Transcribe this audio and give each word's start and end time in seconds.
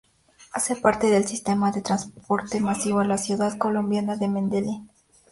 Hace 0.51 0.75
parte 0.75 1.11
del 1.11 1.27
sistema 1.27 1.71
de 1.71 1.83
transporte 1.83 2.59
masivo 2.59 3.01
de 3.01 3.05
la 3.07 3.19
ciudad 3.19 3.55
colombiana 3.59 4.15
de 4.15 4.27
Medellín. 4.29 4.89